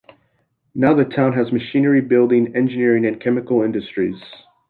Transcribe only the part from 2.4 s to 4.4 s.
engineering, and chemical industries.